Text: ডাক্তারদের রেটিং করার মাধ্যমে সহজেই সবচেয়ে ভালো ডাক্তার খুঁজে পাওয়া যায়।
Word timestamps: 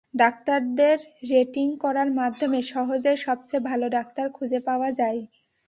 ডাক্তারদের 0.13 0.97
রেটিং 1.31 1.67
করার 1.83 2.09
মাধ্যমে 2.11 2.59
সহজেই 2.71 3.17
সবচেয়ে 3.17 3.67
ভালো 3.69 3.85
ডাক্তার 3.89 4.25
খুঁজে 4.29 4.59
পাওয়া 4.67 4.89
যায়। 4.99 5.21